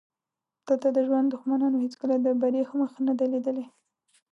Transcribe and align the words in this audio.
دلته 0.67 0.87
د 0.93 0.97
ژوند 1.07 1.27
دښمنانو 1.33 1.81
هېڅکله 1.85 2.15
د 2.19 2.27
بري 2.41 2.61
مخ 2.79 2.91
نه 3.07 3.13
دی 3.19 3.27
لیدلی. 3.33 3.65